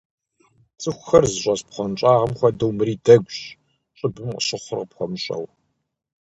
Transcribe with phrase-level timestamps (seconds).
[0.81, 3.39] ЦӀыхухэр зыщӀэс бгъуэнщӀагъым хуэдэу, мыри дэгущ,
[3.97, 5.45] щӀыбым къыщыхъур къыпхуэмыщӀэу.